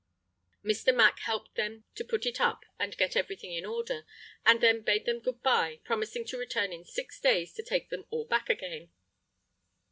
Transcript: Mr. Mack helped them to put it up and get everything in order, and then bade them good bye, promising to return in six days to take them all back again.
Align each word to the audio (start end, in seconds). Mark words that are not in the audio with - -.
Mr. 0.65 0.91
Mack 0.95 1.19
helped 1.19 1.53
them 1.53 1.83
to 1.93 2.03
put 2.03 2.25
it 2.25 2.41
up 2.41 2.65
and 2.79 2.97
get 2.97 3.15
everything 3.15 3.53
in 3.53 3.67
order, 3.67 4.03
and 4.43 4.59
then 4.59 4.81
bade 4.81 5.05
them 5.05 5.19
good 5.19 5.43
bye, 5.43 5.79
promising 5.83 6.25
to 6.25 6.39
return 6.39 6.73
in 6.73 6.83
six 6.83 7.19
days 7.19 7.53
to 7.53 7.61
take 7.61 7.89
them 7.91 8.07
all 8.09 8.25
back 8.25 8.49
again. 8.49 8.89